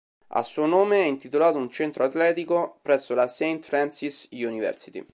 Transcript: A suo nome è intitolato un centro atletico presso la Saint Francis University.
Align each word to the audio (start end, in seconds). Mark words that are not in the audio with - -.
A 0.29 0.41
suo 0.41 0.65
nome 0.65 1.03
è 1.03 1.05
intitolato 1.05 1.59
un 1.59 1.69
centro 1.69 2.03
atletico 2.03 2.79
presso 2.81 3.13
la 3.13 3.27
Saint 3.27 3.63
Francis 3.63 4.27
University. 4.31 5.05